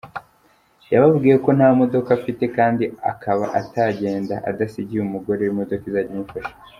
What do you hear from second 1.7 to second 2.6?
modoka afite